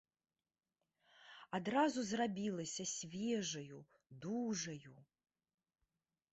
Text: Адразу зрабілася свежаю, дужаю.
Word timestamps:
Адразу 1.57 1.99
зрабілася 2.13 2.83
свежаю, 2.95 3.77
дужаю. 4.27 4.97